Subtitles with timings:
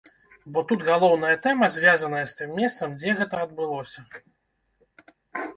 [0.53, 4.07] Бо тут галоўная тэма звязаная з тым месцам, дзе гэта адбылося.